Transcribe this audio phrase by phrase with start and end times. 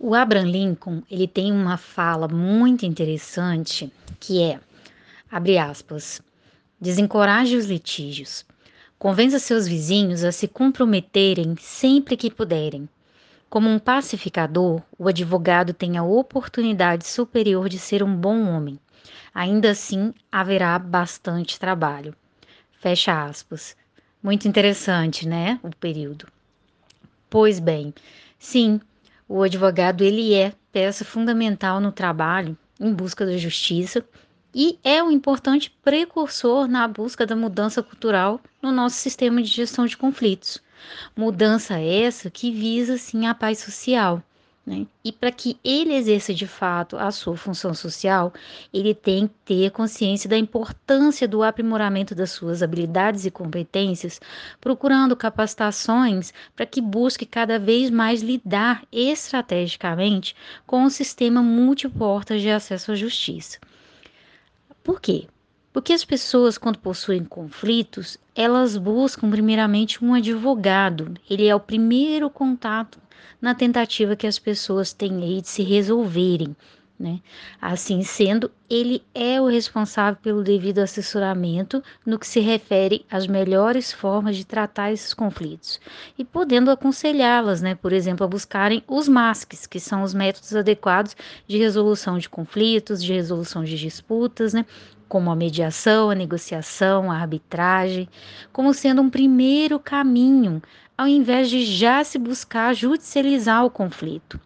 [0.00, 4.60] O Abraham Lincoln, ele tem uma fala muito interessante que é,
[5.28, 6.22] abre aspas,
[6.80, 8.46] desencoraje os litígios,
[8.96, 12.88] convença seus vizinhos a se comprometerem sempre que puderem.
[13.50, 18.78] Como um pacificador, o advogado tem a oportunidade superior de ser um bom homem.
[19.34, 22.14] Ainda assim, haverá bastante trabalho.
[22.78, 23.76] Fecha aspas.
[24.22, 25.58] Muito interessante, né?
[25.60, 26.28] O período.
[27.28, 27.92] Pois bem,
[28.38, 28.80] sim,
[29.28, 34.04] o advogado ele é peça fundamental no trabalho em busca da justiça
[34.54, 39.84] e é um importante precursor na busca da mudança cultural no nosso sistema de gestão
[39.84, 40.62] de conflitos.
[41.14, 44.22] Mudança essa que visa sim a paz social,
[44.68, 44.86] né?
[45.02, 48.32] E para que ele exerça de fato a sua função social,
[48.72, 54.20] ele tem que ter consciência da importância do aprimoramento das suas habilidades e competências,
[54.60, 60.36] procurando capacitações para que busque cada vez mais lidar estrategicamente
[60.66, 63.58] com o sistema multiportas de acesso à justiça.
[64.84, 65.26] Por quê?
[65.72, 71.14] Porque as pessoas, quando possuem conflitos, elas buscam primeiramente um advogado.
[71.28, 72.98] Ele é o primeiro contato
[73.40, 76.56] na tentativa que as pessoas têm aí de se resolverem.
[76.98, 77.20] Né?
[77.62, 83.92] Assim sendo, ele é o responsável pelo devido assessoramento no que se refere às melhores
[83.92, 85.80] formas de tratar esses conflitos
[86.18, 91.14] e podendo aconselhá-las, né, por exemplo, a buscarem os MASCs, que são os métodos adequados
[91.46, 94.66] de resolução de conflitos, de resolução de disputas, né,
[95.08, 98.08] como a mediação, a negociação, a arbitragem,
[98.52, 100.60] como sendo um primeiro caminho,
[100.96, 104.40] ao invés de já se buscar judicializar o conflito.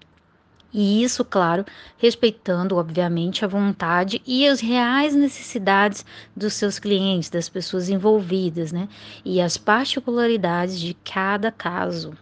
[0.72, 1.66] E isso, claro,
[1.98, 8.88] respeitando, obviamente, a vontade e as reais necessidades dos seus clientes, das pessoas envolvidas, né?
[9.24, 12.14] E as particularidades de cada caso.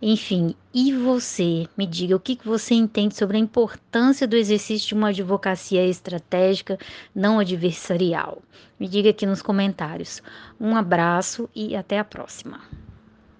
[0.00, 1.66] Enfim, e você?
[1.76, 6.78] Me diga o que você entende sobre a importância do exercício de uma advocacia estratégica
[7.12, 8.40] não adversarial.
[8.78, 10.22] Me diga aqui nos comentários.
[10.60, 12.60] Um abraço e até a próxima.